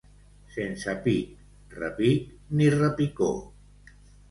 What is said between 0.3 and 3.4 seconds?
Sense pic, repic, ni repicó.